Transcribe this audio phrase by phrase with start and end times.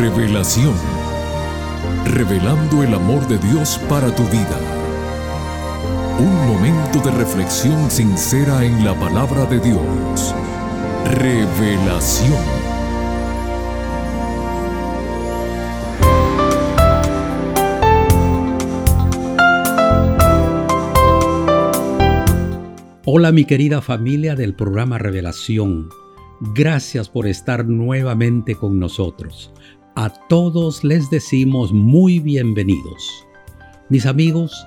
[0.00, 0.72] Revelación.
[2.06, 4.58] Revelando el amor de Dios para tu vida.
[6.18, 10.34] Un momento de reflexión sincera en la palabra de Dios.
[11.04, 12.32] Revelación.
[23.04, 25.90] Hola mi querida familia del programa Revelación.
[26.54, 29.52] Gracias por estar nuevamente con nosotros.
[29.96, 33.26] A todos les decimos muy bienvenidos.
[33.88, 34.64] Mis amigos,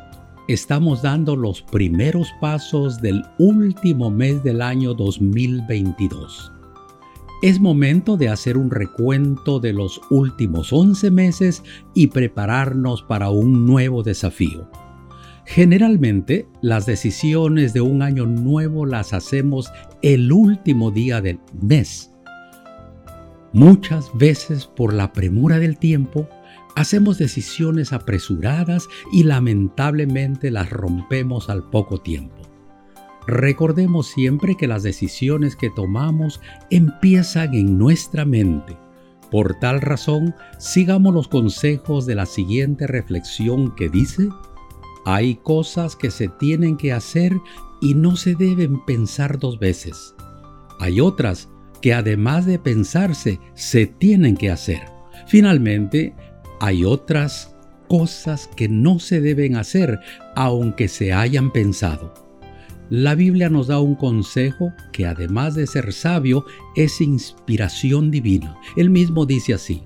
[0.49, 6.51] estamos dando los primeros pasos del último mes del año 2022.
[7.41, 13.65] Es momento de hacer un recuento de los últimos 11 meses y prepararnos para un
[13.65, 14.69] nuevo desafío.
[15.45, 22.12] Generalmente las decisiones de un año nuevo las hacemos el último día del mes.
[23.53, 26.27] Muchas veces por la premura del tiempo
[26.75, 32.41] hacemos decisiones apresuradas y lamentablemente las rompemos al poco tiempo.
[33.27, 38.75] Recordemos siempre que las decisiones que tomamos empiezan en nuestra mente.
[39.29, 44.29] Por tal razón, sigamos los consejos de la siguiente reflexión que dice,
[45.05, 47.33] hay cosas que se tienen que hacer
[47.81, 50.15] y no se deben pensar dos veces.
[50.79, 51.49] Hay otras
[51.83, 54.83] que además de pensarse, se tienen que hacer.
[55.27, 56.15] Finalmente,
[56.61, 57.57] hay otras
[57.89, 59.99] cosas que no se deben hacer
[60.33, 62.13] aunque se hayan pensado.
[62.89, 66.45] La Biblia nos da un consejo que además de ser sabio
[66.77, 68.55] es inspiración divina.
[68.77, 69.83] Él mismo dice así,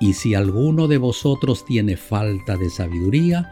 [0.00, 3.50] y si alguno de vosotros tiene falta de sabiduría,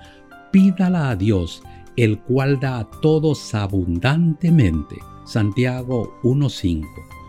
[0.53, 1.63] pídala a Dios,
[1.97, 4.97] el cual da a todos abundantemente.
[5.25, 7.22] Santiago 1.5.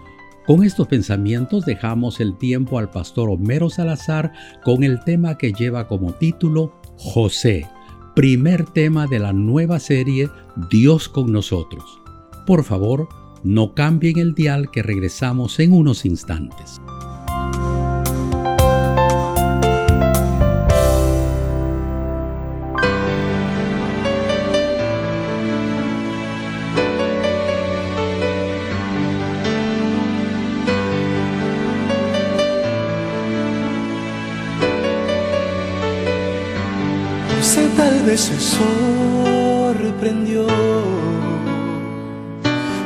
[0.46, 4.34] Con estos pensamientos dejamos el tiempo al pastor Homero Salazar
[4.66, 7.66] con el tema que lleva como título José,
[8.14, 10.30] primer tema de la nueva serie
[10.70, 12.02] Dios con nosotros.
[12.46, 13.08] Por favor,
[13.46, 16.82] no cambien el dial que regresamos en unos instantes.
[38.18, 40.46] Se sorprendió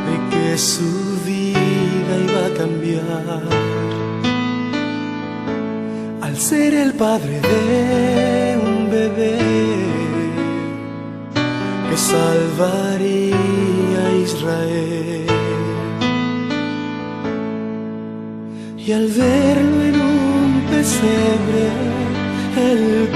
[0.07, 3.43] de que su vida iba a cambiar
[6.21, 9.37] al ser el padre de un bebé
[11.89, 13.35] que salvaría
[14.05, 15.27] a Israel.
[18.77, 21.67] Y al verlo en un pesebre,
[22.55, 23.06] pudo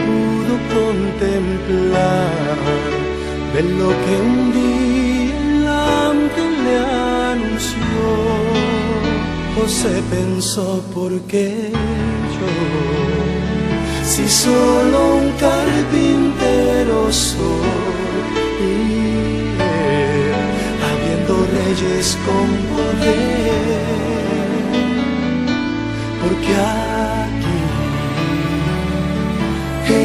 [1.22, 2.58] contemplar
[3.54, 6.78] de lo que un día el ángel le
[7.34, 8.04] anunció.
[9.56, 11.70] José pensó, ¿por qué
[12.38, 12.52] yo?
[14.04, 17.38] Si solo un carpintero soy
[18.59, 18.82] y
[20.90, 23.92] habiendo reyes con poder,
[26.22, 26.91] porque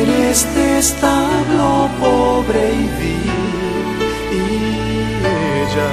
[0.08, 3.46] este establo pobre y vil
[4.32, 4.44] y
[5.62, 5.90] ella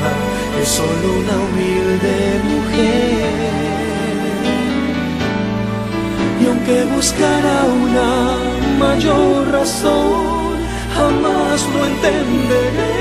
[0.61, 2.15] es solo una humilde
[2.51, 3.53] mujer.
[6.41, 8.11] Y aunque buscara una
[8.79, 10.53] mayor razón
[10.95, 12.93] jamás lo entenderé.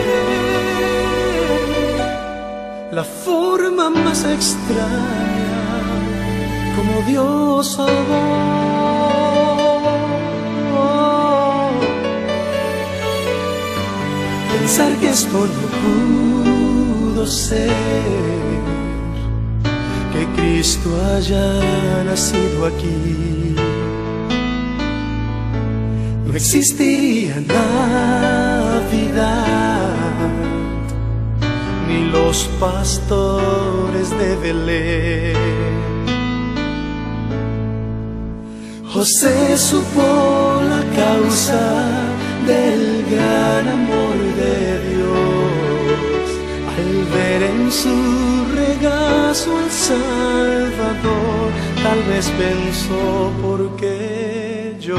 [2.92, 5.12] La forma más extraña
[6.76, 8.71] como Dios salvó
[14.62, 17.68] pensar que esto no pudo ser,
[20.12, 23.56] que Cristo haya nacido aquí.
[26.24, 29.16] No existiría Navidad,
[31.88, 35.72] ni los pastores de Belén.
[38.92, 42.11] José supo la causa
[42.46, 46.26] del gran amor de Dios
[46.76, 51.50] al ver en su regazo al Salvador
[51.82, 54.98] tal vez pensó por qué yo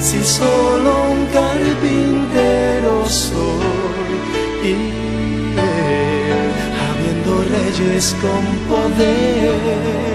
[0.00, 4.14] si solo un carpintero soy
[4.62, 6.52] y él
[6.88, 10.07] habiendo reyes con poder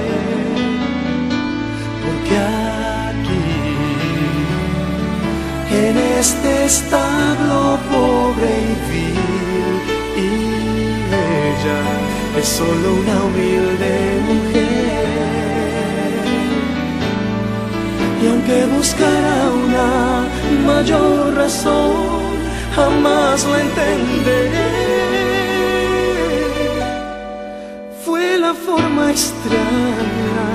[6.23, 9.75] este establo pobre y vil
[10.27, 10.29] y
[11.31, 11.81] ella
[12.39, 13.93] es solo una humilde
[14.29, 15.03] mujer.
[18.21, 19.35] Y aunque buscara
[19.65, 19.91] una
[20.69, 22.21] mayor razón
[22.77, 24.63] jamás lo entenderé.
[28.05, 30.47] Fue la forma extraña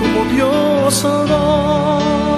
[0.00, 2.29] como Dios oró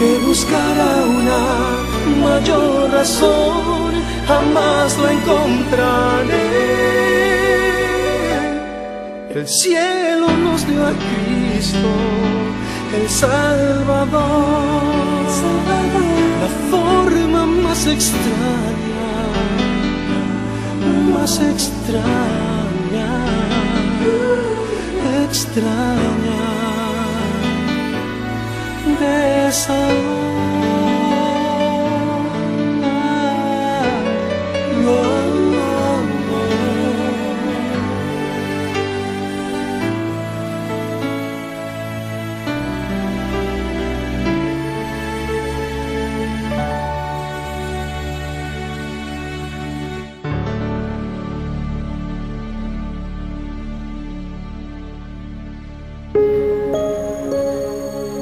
[0.00, 1.42] que buscara una
[2.26, 3.92] mayor razón,
[4.26, 6.48] jamás la encontraré.
[9.34, 11.90] El cielo nos dio a Cristo,
[12.98, 14.10] el Salvador,
[16.42, 19.12] la forma más extraña,
[21.12, 23.10] más extraña,
[25.26, 26.39] extraña
[29.00, 30.19] de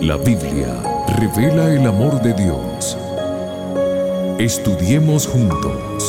[0.09, 2.97] La Biblia revela el amor de Dios.
[4.39, 6.03] Estudiemos juntos.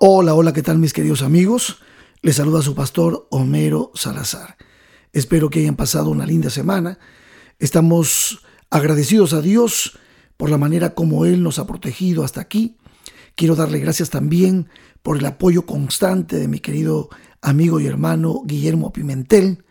[0.00, 1.78] Hola, hola, ¿qué tal mis queridos amigos?
[2.22, 4.56] Les saluda su pastor Homero Salazar.
[5.12, 6.98] Espero que hayan pasado una linda semana.
[7.60, 9.96] Estamos agradecidos a Dios
[10.36, 12.78] por la manera como Él nos ha protegido hasta aquí.
[13.36, 14.68] Quiero darle gracias también
[15.06, 17.10] por el apoyo constante de mi querido
[17.40, 19.64] amigo y hermano Guillermo Pimentel,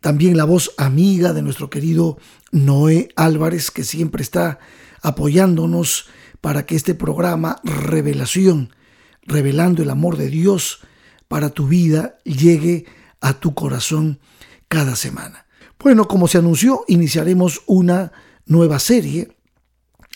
[0.00, 2.18] también la voz amiga de nuestro querido
[2.50, 4.58] Noé Álvarez, que siempre está
[5.00, 6.08] apoyándonos
[6.40, 8.74] para que este programa Revelación,
[9.22, 10.80] revelando el amor de Dios
[11.28, 12.84] para tu vida, llegue
[13.20, 14.18] a tu corazón
[14.66, 15.46] cada semana.
[15.78, 18.10] Bueno, como se anunció, iniciaremos una
[18.44, 19.36] nueva serie,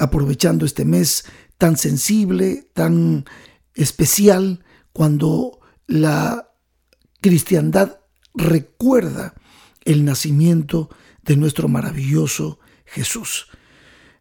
[0.00, 1.26] aprovechando este mes
[1.58, 3.24] tan sensible, tan
[3.74, 6.48] especial, cuando la
[7.20, 7.98] cristiandad
[8.34, 9.34] recuerda
[9.84, 10.90] el nacimiento
[11.22, 13.46] de nuestro maravilloso Jesús.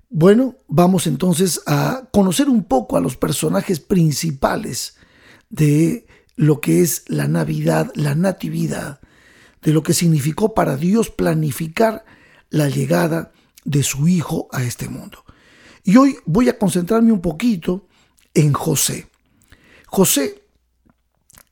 [0.09, 4.97] Bueno, vamos entonces a conocer un poco a los personajes principales
[5.49, 6.05] de
[6.35, 8.99] lo que es la Navidad, la Natividad,
[9.61, 12.03] de lo que significó para Dios planificar
[12.49, 13.31] la llegada
[13.63, 15.23] de su Hijo a este mundo.
[15.83, 17.87] Y hoy voy a concentrarme un poquito
[18.33, 19.07] en José.
[19.93, 20.45] José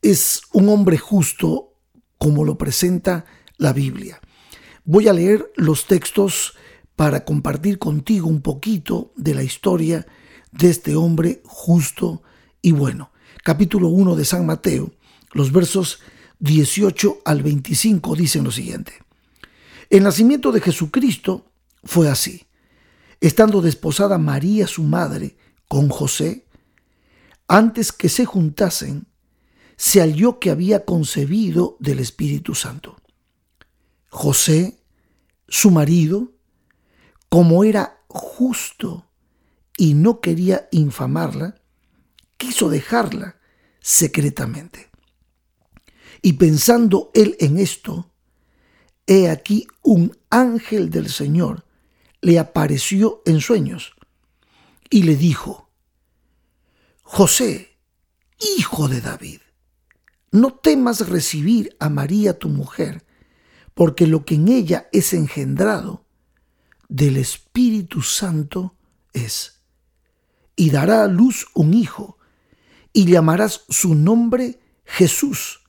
[0.01, 1.73] es un hombre justo
[2.17, 3.25] como lo presenta
[3.57, 4.21] la Biblia.
[4.85, 6.53] Voy a leer los textos
[6.95, 10.07] para compartir contigo un poquito de la historia
[10.53, 12.23] de este hombre justo
[12.61, 13.11] y bueno.
[13.43, 14.93] Capítulo 1 de San Mateo,
[15.33, 15.99] los versos
[16.39, 18.93] 18 al 25 dicen lo siguiente.
[19.89, 21.51] El nacimiento de Jesucristo
[21.83, 22.45] fue así.
[23.19, 25.35] Estando desposada María su madre
[25.67, 26.45] con José,
[27.49, 29.07] antes que se juntasen,
[29.75, 32.95] se halló que había concebido del Espíritu Santo.
[34.09, 34.79] José,
[35.47, 36.31] su marido,
[37.27, 39.09] como era justo
[39.77, 41.55] y no quería infamarla,
[42.37, 43.39] quiso dejarla
[43.79, 44.89] secretamente.
[46.21, 48.11] Y pensando él en esto,
[49.07, 51.65] he aquí un ángel del Señor
[52.21, 53.93] le apareció en sueños
[54.89, 55.68] y le dijo,
[57.11, 57.75] José,
[58.59, 59.41] hijo de David,
[60.31, 63.03] no temas recibir a María tu mujer,
[63.73, 66.05] porque lo que en ella es engendrado
[66.87, 68.75] del Espíritu Santo
[69.11, 69.63] es.
[70.55, 72.19] Y dará a luz un hijo,
[72.93, 75.61] y llamarás su nombre Jesús,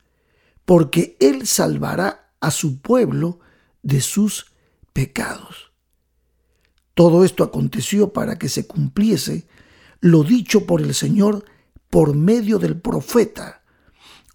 [0.67, 3.41] porque él salvará a su pueblo
[3.83, 4.53] de sus
[4.93, 5.73] pecados.
[6.93, 9.49] Todo esto aconteció para que se cumpliese
[10.01, 11.45] lo dicho por el Señor
[11.91, 13.63] por medio del profeta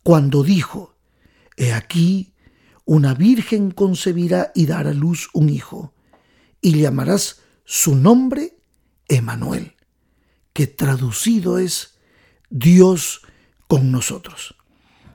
[0.03, 0.95] cuando dijo,
[1.57, 2.33] He aquí,
[2.85, 5.93] una virgen concebirá y dará a luz un hijo,
[6.61, 8.59] y llamarás su nombre
[9.07, 9.75] Emanuel,
[10.53, 11.97] que traducido es
[12.49, 13.21] Dios
[13.67, 14.55] con nosotros.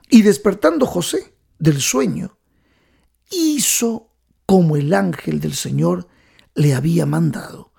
[0.09, 2.37] Y despertando José del sueño,
[3.29, 4.11] hizo
[4.45, 6.09] como el ángel del Señor
[6.53, 7.71] le había mandado,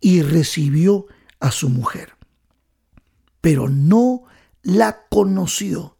[0.00, 1.06] y recibió
[1.40, 2.14] a su mujer.
[3.40, 4.24] Pero no
[4.62, 5.96] la conoció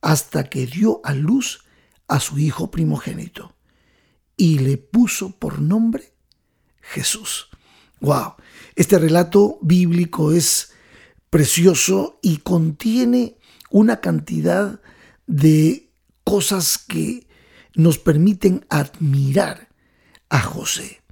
[0.00, 1.64] hasta que dio a luz
[2.06, 3.54] a su hijo primogénito
[4.36, 6.14] y le puso por nombre
[6.80, 7.48] Jesús.
[8.00, 8.34] Wow,
[8.76, 10.72] este relato bíblico es
[11.30, 13.36] precioso y contiene
[13.70, 14.80] una cantidad
[15.26, 15.90] de
[16.24, 17.26] cosas que
[17.74, 19.68] nos permiten admirar
[20.30, 21.02] a José,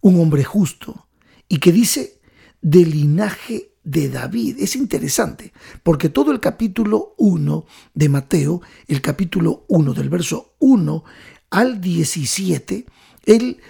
[0.00, 1.08] un hombre justo
[1.48, 2.17] y que dice
[2.60, 4.56] de linaje de David.
[4.58, 11.04] Es interesante porque todo el capítulo 1 de Mateo, el capítulo 1 del verso 1
[11.50, 12.86] al 17,
[13.26, 13.60] el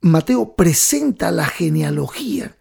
[0.00, 2.56] Mateo presenta la genealogía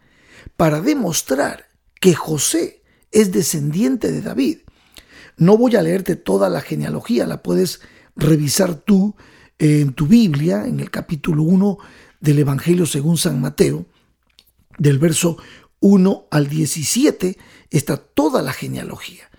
[0.56, 1.68] para demostrar
[2.00, 4.60] que José es descendiente de David.
[5.38, 7.82] No voy a leerte toda la genealogía, la puedes
[8.16, 9.16] revisar tú
[9.60, 11.78] en tu Biblia, en el capítulo 1
[12.20, 13.86] del Evangelio según San Mateo,
[14.78, 15.38] del verso
[15.80, 17.38] 1 al 17,
[17.70, 19.30] está toda la genealogía.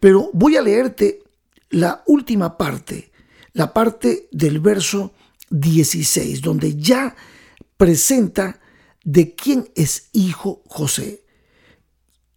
[0.00, 1.22] Pero voy a leerte
[1.70, 3.12] la última parte,
[3.52, 5.12] la parte del verso
[5.50, 7.16] 16, donde ya
[7.76, 8.60] presenta
[9.04, 11.24] de quién es hijo José.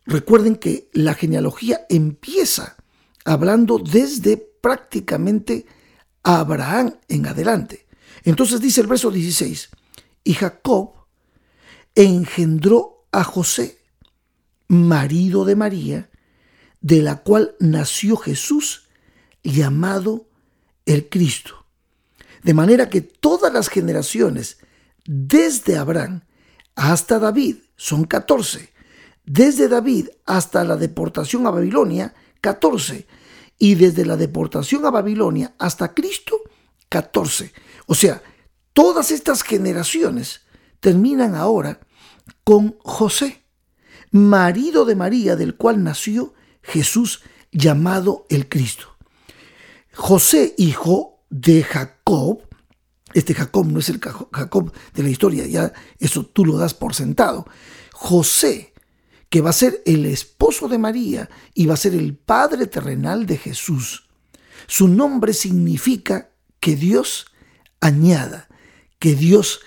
[0.06, 2.78] Recuerden que la genealogía empieza
[3.26, 5.66] hablando desde prácticamente
[6.24, 7.88] Abraham en adelante.
[8.24, 9.70] Entonces dice el verso 16,
[10.24, 10.94] y Jacob
[11.96, 13.80] engendró a José,
[14.68, 16.10] marido de María,
[16.82, 18.88] de la cual nació Jesús,
[19.44, 20.28] llamado
[20.86, 21.66] el Cristo.
[22.44, 24.58] De manera que todas las generaciones,
[25.06, 26.22] desde Abraham
[26.76, 28.70] hasta David, son 14.
[29.26, 33.06] Desde David hasta la deportación a Babilonia, 14.
[33.60, 36.42] Y desde la deportación a Babilonia hasta Cristo,
[36.90, 37.54] 14.
[37.86, 38.24] O sea,
[38.74, 40.42] todas estas generaciones
[40.80, 41.80] terminan ahora
[42.52, 43.46] con José,
[44.12, 48.98] marido de María, del cual nació Jesús llamado el Cristo.
[49.94, 52.42] José, hijo de Jacob,
[53.14, 56.94] este Jacob no es el Jacob de la historia, ya eso tú lo das por
[56.94, 57.48] sentado.
[57.94, 58.74] José,
[59.30, 63.28] que va a ser el esposo de María y va a ser el padre terrenal
[63.28, 64.10] de Jesús.
[64.68, 67.28] Su nombre significa que Dios
[67.80, 68.50] añada,
[69.00, 69.62] que Dios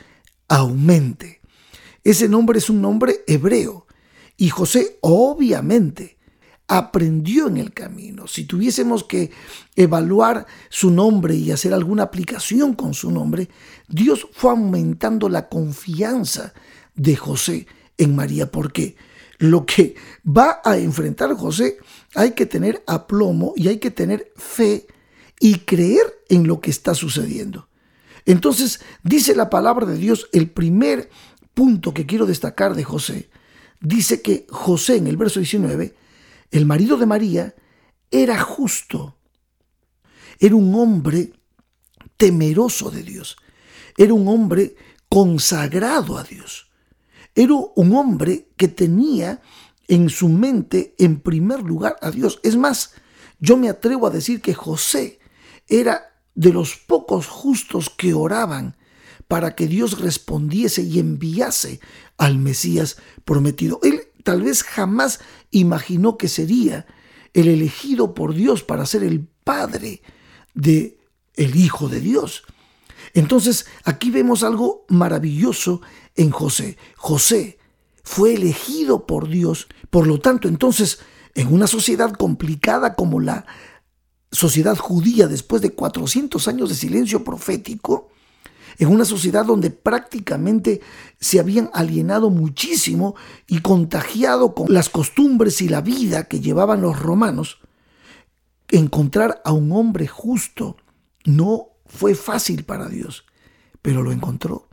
[0.48, 1.40] aumente.
[2.04, 3.86] Ese nombre es un nombre hebreo
[4.36, 6.18] y José obviamente
[6.68, 8.26] aprendió en el camino.
[8.26, 9.30] Si tuviésemos que
[9.74, 13.48] evaluar su nombre y hacer alguna aplicación con su nombre,
[13.88, 16.54] Dios fue aumentando la confianza
[16.94, 17.66] de José
[17.98, 18.96] en María, porque
[19.38, 19.94] lo que
[20.26, 21.78] va a enfrentar José
[22.14, 24.86] hay que tener aplomo y hay que tener fe
[25.40, 27.68] y creer en lo que está sucediendo.
[28.26, 31.10] Entonces dice la palabra de Dios, el primer
[31.54, 33.30] punto que quiero destacar de José,
[33.80, 35.94] dice que José en el verso 19,
[36.50, 37.54] el marido de María,
[38.10, 39.16] era justo.
[40.38, 41.32] Era un hombre
[42.16, 43.36] temeroso de Dios.
[43.96, 44.76] Era un hombre
[45.08, 46.70] consagrado a Dios.
[47.34, 49.40] Era un hombre que tenía
[49.88, 52.40] en su mente en primer lugar a Dios.
[52.42, 52.92] Es más,
[53.38, 55.18] yo me atrevo a decir que José
[55.68, 58.76] era de los pocos justos que oraban
[59.28, 61.80] para que Dios respondiese y enviase
[62.16, 63.80] al Mesías prometido.
[63.82, 66.86] Él tal vez jamás imaginó que sería
[67.32, 70.02] el elegido por Dios para ser el padre
[70.54, 70.98] de
[71.34, 72.44] el hijo de Dios.
[73.12, 75.80] Entonces, aquí vemos algo maravilloso
[76.16, 76.76] en José.
[76.96, 77.58] José
[78.02, 81.00] fue elegido por Dios, por lo tanto, entonces,
[81.34, 83.46] en una sociedad complicada como la
[84.30, 88.08] sociedad judía después de 400 años de silencio profético,
[88.78, 90.80] en una sociedad donde prácticamente
[91.20, 93.14] se habían alienado muchísimo
[93.46, 97.58] y contagiado con las costumbres y la vida que llevaban los romanos,
[98.68, 100.76] encontrar a un hombre justo
[101.24, 103.24] no fue fácil para Dios,
[103.82, 104.68] pero lo encontró.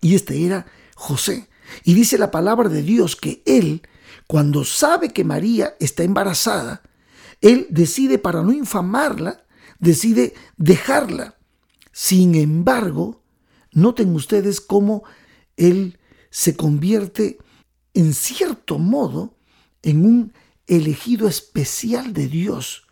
[0.00, 1.48] Y este era José.
[1.84, 3.82] Y dice la palabra de Dios que él,
[4.26, 6.82] cuando sabe que María está embarazada,
[7.40, 9.44] él decide, para no infamarla,
[9.78, 11.36] decide dejarla.
[11.90, 13.21] Sin embargo,
[13.72, 15.02] Noten ustedes cómo
[15.56, 15.98] él
[16.30, 17.38] se convierte
[17.94, 19.36] en cierto modo
[19.82, 20.32] en un
[20.66, 22.86] elegido especial de Dios,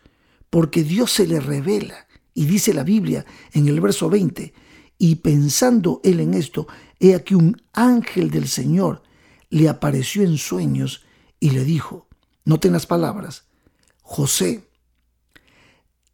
[0.51, 2.07] porque Dios se le revela.
[2.35, 4.53] Y dice la Biblia en el verso 20,
[4.99, 6.67] y pensando él en esto,
[6.99, 9.03] he aquí un ángel del Señor
[9.49, 11.05] le apareció en sueños
[11.41, 12.07] y le dijo,
[12.45, 13.45] noten las palabras,
[14.03, 14.69] José,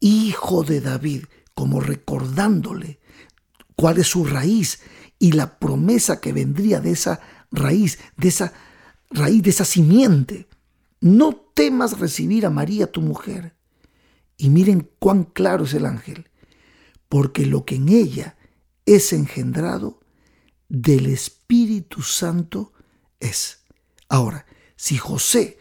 [0.00, 3.00] hijo de David, como recordándole
[3.76, 4.80] cuál es su raíz
[5.18, 8.52] y la promesa que vendría de esa raíz, de esa
[9.10, 10.48] raíz, de esa simiente.
[11.00, 13.54] No temas recibir a María tu mujer.
[14.36, 16.28] Y miren cuán claro es el ángel,
[17.08, 18.36] porque lo que en ella
[18.84, 20.00] es engendrado
[20.68, 22.72] del Espíritu Santo
[23.20, 23.64] es.
[24.08, 25.58] Ahora, si José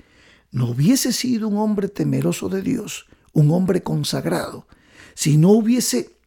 [0.51, 4.67] no hubiese sido un hombre temeroso de Dios, un hombre consagrado,
[5.13, 6.17] si no hubiese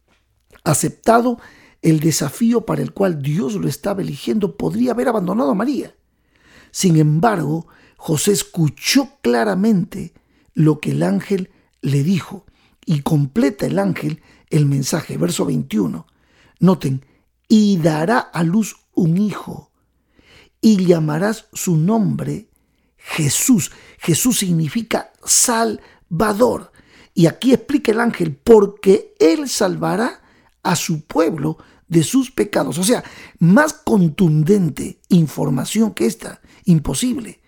[0.63, 1.39] aceptado
[1.81, 5.95] el desafío para el cual Dios lo estaba eligiendo, podría haber abandonado a María.
[6.71, 7.67] Sin embargo,
[7.97, 10.13] José escuchó claramente
[10.53, 11.49] lo que el ángel
[11.81, 12.45] le dijo
[12.85, 16.05] y completa el ángel el mensaje, verso 21.
[16.59, 17.05] Noten,
[17.47, 19.71] y dará a luz un hijo
[20.61, 22.49] y llamarás su nombre
[22.97, 23.71] Jesús.
[23.97, 26.71] Jesús significa Salvador.
[27.13, 30.21] Y aquí explica el ángel, porque Él salvará
[30.63, 32.77] a su pueblo de sus pecados.
[32.77, 33.03] O sea,
[33.39, 37.41] más contundente información que esta, imposible.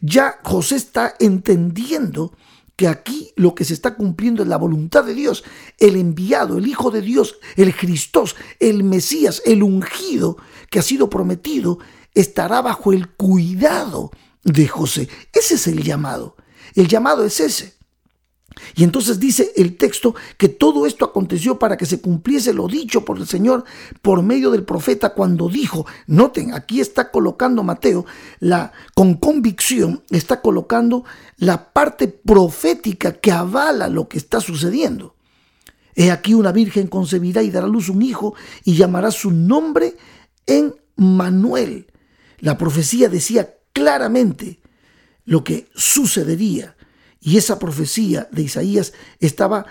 [0.00, 2.32] Ya José está entendiendo
[2.76, 5.44] que aquí lo que se está cumpliendo es la voluntad de Dios,
[5.78, 8.24] el enviado, el Hijo de Dios, el Cristo,
[8.60, 10.36] el Mesías, el ungido
[10.70, 11.78] que ha sido prometido,
[12.14, 14.10] estará bajo el cuidado
[14.44, 15.08] de José.
[15.32, 16.36] Ese es el llamado.
[16.74, 17.75] El llamado es ese.
[18.74, 23.04] Y entonces dice el texto que todo esto aconteció para que se cumpliese lo dicho
[23.04, 23.64] por el Señor
[24.02, 28.06] por medio del profeta cuando dijo, noten, aquí está colocando Mateo,
[28.40, 31.04] la, con convicción está colocando
[31.36, 35.14] la parte profética que avala lo que está sucediendo.
[35.94, 38.34] He aquí una virgen concebirá y dará luz un hijo
[38.64, 39.96] y llamará su nombre
[40.46, 41.86] en Manuel.
[42.38, 44.60] La profecía decía claramente
[45.24, 46.75] lo que sucedería
[47.26, 49.66] y esa profecía de Isaías estaba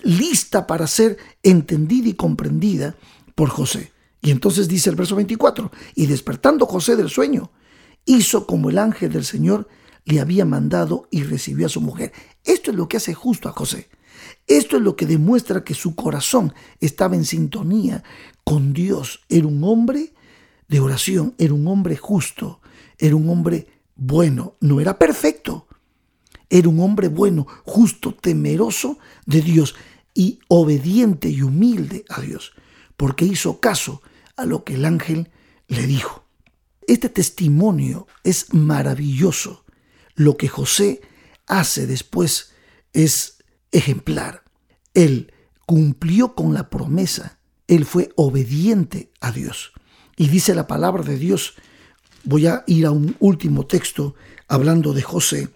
[0.00, 2.96] lista para ser entendida y comprendida
[3.36, 3.92] por José.
[4.20, 7.52] Y entonces dice el verso 24, y despertando José del sueño,
[8.04, 9.68] hizo como el ángel del Señor
[10.06, 12.12] le había mandado y recibió a su mujer.
[12.42, 13.88] Esto es lo que hace justo a José.
[14.48, 18.02] Esto es lo que demuestra que su corazón estaba en sintonía
[18.42, 19.20] con Dios.
[19.28, 20.14] Era un hombre
[20.66, 22.60] de oración, era un hombre justo,
[22.98, 25.68] era un hombre bueno, no era perfecto,
[26.52, 29.74] era un hombre bueno, justo, temeroso de Dios
[30.12, 32.52] y obediente y humilde a Dios,
[32.98, 34.02] porque hizo caso
[34.36, 35.30] a lo que el ángel
[35.66, 36.26] le dijo.
[36.86, 39.64] Este testimonio es maravilloso.
[40.14, 41.00] Lo que José
[41.46, 42.52] hace después
[42.92, 43.38] es
[43.70, 44.44] ejemplar.
[44.92, 45.32] Él
[45.64, 47.38] cumplió con la promesa.
[47.66, 49.72] Él fue obediente a Dios.
[50.18, 51.54] Y dice la palabra de Dios,
[52.24, 54.14] voy a ir a un último texto
[54.48, 55.48] hablando de José,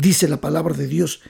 [0.00, 1.20] dice la palabra de Dios,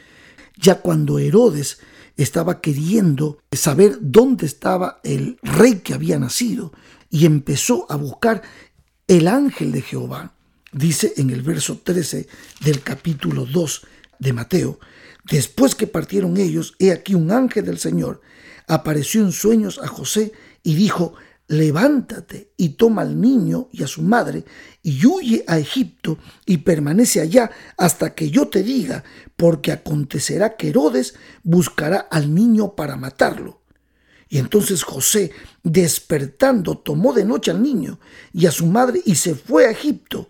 [0.57, 1.79] ya cuando Herodes
[2.17, 6.73] estaba queriendo saber dónde estaba el rey que había nacido
[7.09, 8.43] y empezó a buscar
[9.09, 10.35] el ángel de Jehová.
[10.73, 12.29] Dice en el verso 13
[12.61, 13.87] del capítulo 2
[14.19, 14.79] de Mateo,
[15.25, 18.21] después que partieron ellos, he aquí un ángel del Señor
[18.69, 21.15] apareció en sueños a José y dijo,
[21.51, 24.45] levántate y toma al niño y a su madre
[24.85, 29.03] y huye a Egipto y permanece allá hasta que yo te diga,
[29.37, 33.63] porque acontecerá que Herodes buscará al niño para matarlo.
[34.29, 35.33] Y entonces José,
[35.65, 37.99] despertando, tomó de noche al niño
[38.33, 40.29] y a su madre y se fue a Egipto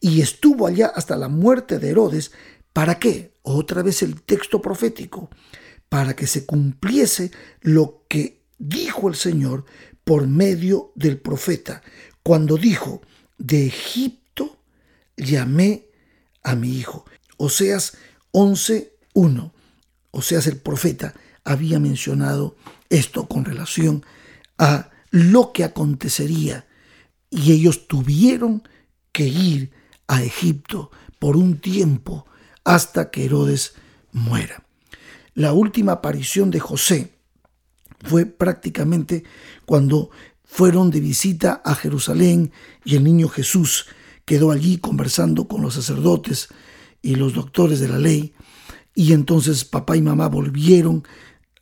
[0.00, 2.32] y estuvo allá hasta la muerte de Herodes.
[2.72, 3.34] ¿Para qué?
[3.42, 5.30] Otra vez el texto profético,
[5.88, 9.64] para que se cumpliese lo que dijo el Señor
[10.06, 11.82] por medio del profeta,
[12.22, 13.02] cuando dijo,
[13.38, 14.56] de Egipto
[15.16, 15.88] llamé
[16.44, 17.04] a mi hijo.
[17.38, 17.98] Oseas
[18.30, 19.50] 11.1.
[20.12, 22.56] Oseas el profeta había mencionado
[22.88, 24.06] esto con relación
[24.58, 26.68] a lo que acontecería
[27.28, 28.62] y ellos tuvieron
[29.10, 29.72] que ir
[30.06, 32.26] a Egipto por un tiempo
[32.62, 33.74] hasta que Herodes
[34.12, 34.62] muera.
[35.34, 37.15] La última aparición de José
[38.04, 39.24] fue prácticamente
[39.64, 40.10] cuando
[40.44, 42.52] fueron de visita a Jerusalén
[42.84, 43.86] y el niño Jesús
[44.24, 46.48] quedó allí conversando con los sacerdotes
[47.02, 48.32] y los doctores de la ley.
[48.94, 51.04] Y entonces papá y mamá volvieron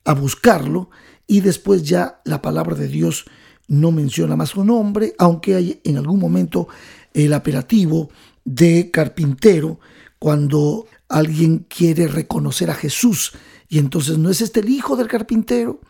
[0.05, 0.91] a buscarlo
[1.27, 3.25] y después ya la palabra de Dios
[3.67, 6.69] no menciona más su nombre, aunque hay en algún momento
[7.15, 8.11] el apelativo
[8.45, 9.81] de carpintero
[10.19, 13.33] cuando alguien quiere reconocer a Jesús
[13.69, 15.81] y entonces no es este el hijo del carpintero,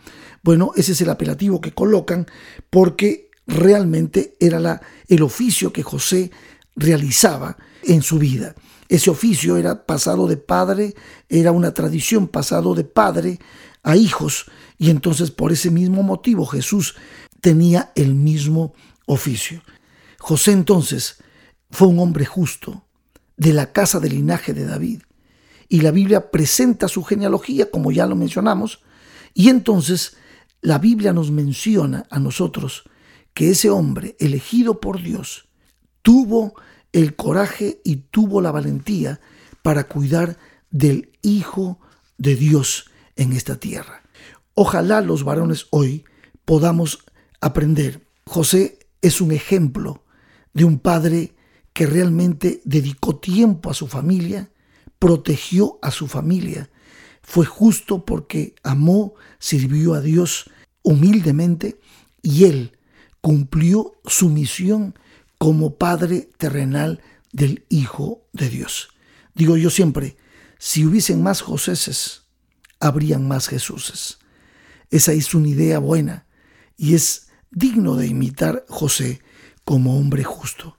[0.42, 2.26] bueno, ese es el apelativo que colocan
[2.70, 6.30] porque realmente era la, el oficio que José
[6.76, 8.54] realizaba en su vida.
[8.88, 10.94] Ese oficio era pasado de padre,
[11.28, 13.38] era una tradición pasado de padre
[13.82, 14.46] a hijos
[14.78, 16.94] y entonces por ese mismo motivo Jesús
[17.40, 18.74] tenía el mismo
[19.06, 19.62] oficio.
[20.18, 21.22] José entonces
[21.70, 22.84] fue un hombre justo,
[23.36, 25.02] de la casa del linaje de David.
[25.68, 28.82] Y la Biblia presenta su genealogía, como ya lo mencionamos,
[29.32, 30.16] y entonces
[30.60, 32.84] la Biblia nos menciona a nosotros
[33.34, 35.48] que ese hombre elegido por Dios
[36.02, 36.54] tuvo
[36.92, 39.20] el coraje y tuvo la valentía
[39.62, 40.38] para cuidar
[40.70, 41.80] del Hijo
[42.18, 44.02] de Dios en esta tierra.
[44.54, 46.04] Ojalá los varones hoy
[46.44, 47.04] podamos
[47.40, 48.06] aprender.
[48.24, 50.04] José es un ejemplo
[50.52, 51.34] de un padre
[51.72, 54.50] que realmente dedicó tiempo a su familia,
[55.04, 56.70] protegió a su familia,
[57.20, 61.78] fue justo porque amó, sirvió a Dios humildemente
[62.22, 62.78] y él
[63.20, 64.98] cumplió su misión
[65.36, 68.88] como Padre terrenal del Hijo de Dios.
[69.34, 70.16] Digo yo siempre,
[70.58, 72.22] si hubiesen más Joséses,
[72.80, 74.16] habrían más Jesuses.
[74.88, 76.24] Esa es una idea buena
[76.78, 79.20] y es digno de imitar José
[79.66, 80.78] como hombre justo.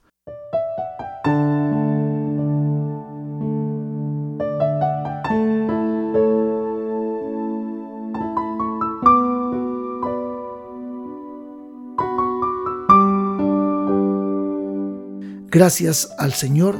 [15.56, 16.78] Gracias al Señor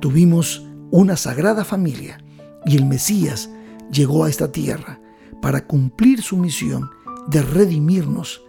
[0.00, 2.18] tuvimos una sagrada familia
[2.66, 3.48] y el Mesías
[3.92, 5.00] llegó a esta tierra
[5.40, 6.90] para cumplir su misión
[7.28, 8.42] de redimirnos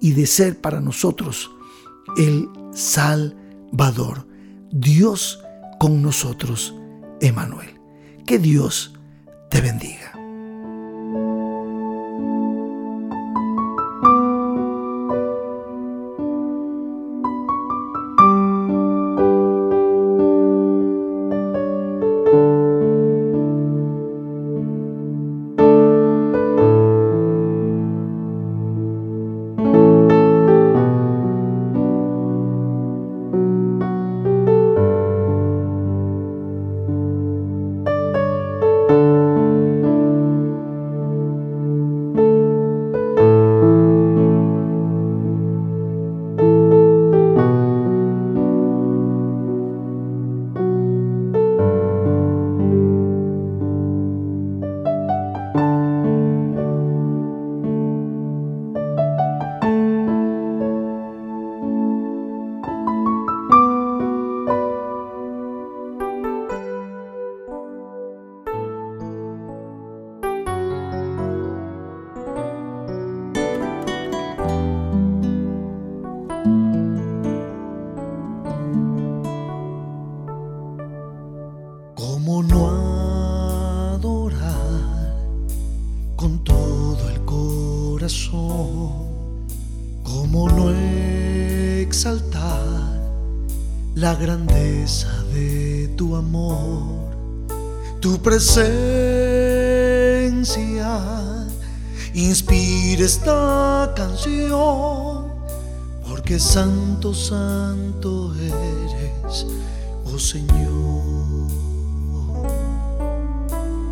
[0.00, 1.50] y de ser para nosotros
[2.16, 4.28] el Salvador.
[4.70, 5.42] Dios
[5.80, 6.76] con nosotros,
[7.20, 7.80] Emanuel.
[8.28, 8.94] Que Dios
[9.50, 10.15] te bendiga.
[94.06, 97.10] La grandeza de tu amor,
[97.98, 98.46] tu presencia
[102.14, 105.24] inspira esta canción,
[106.08, 109.44] porque santo, santo eres,
[110.04, 111.02] oh Señor.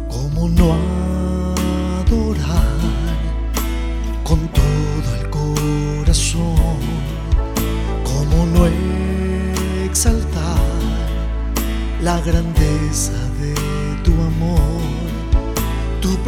[0.08, 0.93] ¿Cómo no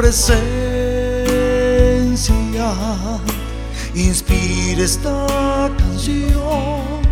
[0.06, 0.38] presencia
[3.92, 5.26] inspira esta
[5.76, 7.02] canción,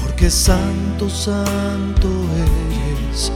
[0.00, 2.08] porque santo, santo
[2.38, 3.30] eres,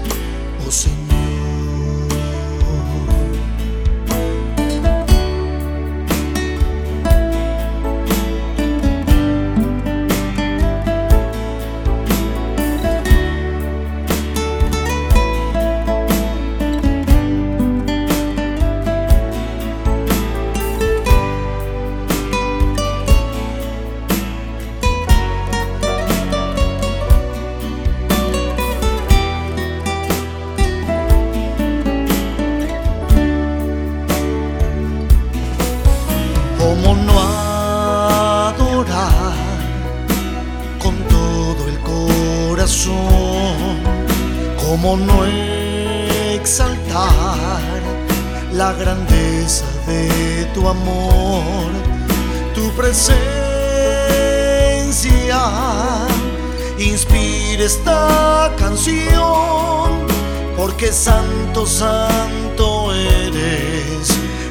[61.67, 64.09] santo, santo eres,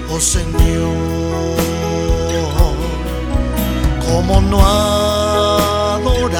[0.10, 1.58] oh Señor.
[4.06, 4.60] ¿Cómo no
[5.96, 6.38] adorar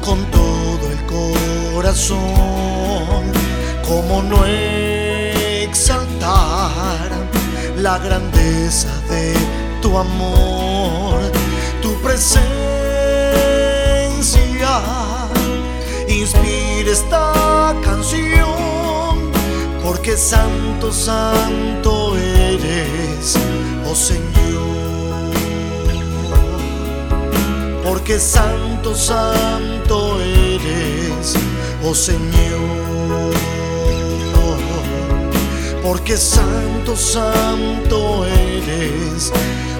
[0.00, 0.44] con todo?
[1.84, 3.24] corazón,
[3.86, 4.46] como no
[5.66, 7.10] exaltar
[7.76, 9.34] la grandeza de
[9.82, 11.20] tu amor,
[11.82, 12.44] tu presencia
[16.08, 18.53] inspira esta canción,
[19.94, 23.36] porque santo, santo eres,
[23.88, 25.30] oh Señor,
[27.84, 31.34] porque santo, santo eres,
[31.84, 33.34] oh Señor,
[35.80, 39.30] porque santo, santo eres,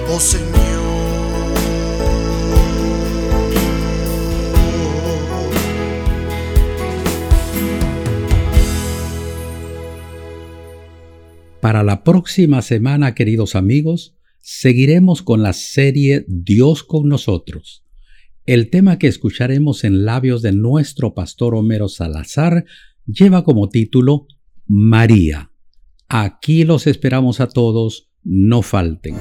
[0.09, 0.54] oh Señor.
[11.65, 17.83] Para la próxima semana, queridos amigos, seguiremos con la serie Dios con nosotros.
[18.45, 22.65] El tema que escucharemos en labios de nuestro pastor Homero Salazar
[23.07, 24.27] lleva como título
[24.67, 25.49] María.
[26.07, 29.15] Aquí los esperamos a todos, no falten.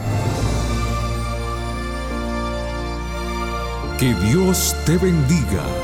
[3.98, 5.83] Que Dios te bendiga.